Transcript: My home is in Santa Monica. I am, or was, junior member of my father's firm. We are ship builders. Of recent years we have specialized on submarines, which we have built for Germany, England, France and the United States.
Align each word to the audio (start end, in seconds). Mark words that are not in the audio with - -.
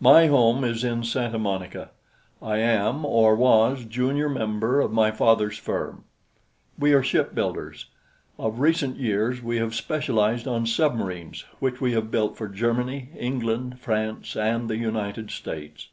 My 0.00 0.28
home 0.28 0.64
is 0.64 0.82
in 0.82 1.04
Santa 1.04 1.38
Monica. 1.38 1.90
I 2.40 2.56
am, 2.56 3.04
or 3.04 3.36
was, 3.36 3.84
junior 3.84 4.30
member 4.30 4.80
of 4.80 4.94
my 4.94 5.10
father's 5.10 5.58
firm. 5.58 6.04
We 6.78 6.94
are 6.94 7.02
ship 7.02 7.34
builders. 7.34 7.84
Of 8.38 8.60
recent 8.60 8.96
years 8.96 9.42
we 9.42 9.58
have 9.58 9.74
specialized 9.74 10.48
on 10.48 10.64
submarines, 10.64 11.44
which 11.58 11.82
we 11.82 11.92
have 11.92 12.10
built 12.10 12.38
for 12.38 12.48
Germany, 12.48 13.10
England, 13.14 13.78
France 13.78 14.36
and 14.36 14.70
the 14.70 14.78
United 14.78 15.30
States. 15.30 15.88